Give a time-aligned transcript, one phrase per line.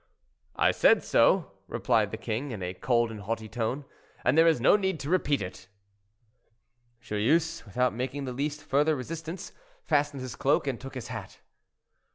[0.55, 3.85] "I said so," replied the king, in a cold and haughty tone,
[4.25, 5.67] "and there is no need to repeat it."
[7.01, 9.51] Joyeuse, without making the least further resistance,
[9.85, 11.41] fastened his cloak and took his hat.